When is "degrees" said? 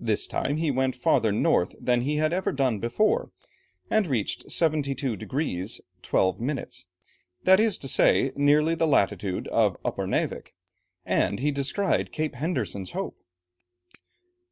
5.14-5.80